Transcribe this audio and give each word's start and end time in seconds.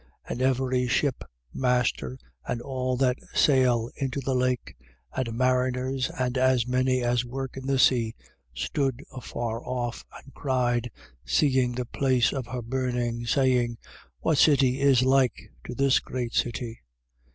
And 0.27 0.41
every 0.41 0.87
shipmaster 0.87 2.17
and 2.47 2.59
all 2.59 2.97
that 2.97 3.17
sail 3.35 3.91
into 3.95 4.19
the 4.19 4.33
lake, 4.33 4.75
and 5.15 5.31
mariners, 5.31 6.09
and 6.17 6.39
as 6.39 6.65
many 6.65 7.03
as 7.03 7.23
work 7.23 7.55
in 7.55 7.67
the 7.67 7.77
sea, 7.77 8.15
stood 8.51 9.03
afar 9.13 9.63
off, 9.63 10.03
18:18. 10.11 10.19
And 10.23 10.33
cried, 10.33 10.91
seeing 11.23 11.71
the 11.73 11.85
place 11.85 12.33
of 12.33 12.47
her 12.47 12.63
burning, 12.63 13.27
saying: 13.27 13.77
What 14.21 14.39
city 14.39 14.79
is 14.81 15.03
like 15.03 15.35
to 15.67 15.75
this 15.75 15.99
great 15.99 16.33
city? 16.33 16.79